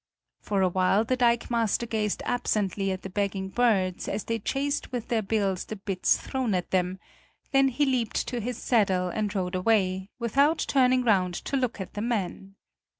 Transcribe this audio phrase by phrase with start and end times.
[0.39, 5.09] For a while the dikemaster gazed absently at the begging birds as they chased with
[5.09, 6.97] their bills the bits thrown at them;
[7.51, 11.93] then he leaped to his saddle and rode away, without turning round to look at
[11.93, 12.55] the men.